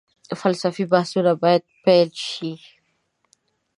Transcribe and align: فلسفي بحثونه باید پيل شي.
فلسفي 0.41 0.83
بحثونه 0.91 1.31
باید 1.41 1.63
پيل 1.83 2.09
شي. 2.29 2.51